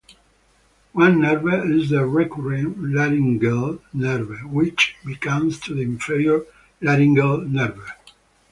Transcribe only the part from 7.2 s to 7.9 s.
nerve.